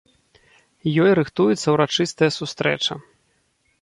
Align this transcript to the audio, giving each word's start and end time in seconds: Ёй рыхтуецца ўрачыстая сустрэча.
Ёй 1.03 1.11
рыхтуецца 1.19 1.67
ўрачыстая 1.75 2.31
сустрэча. 2.39 2.93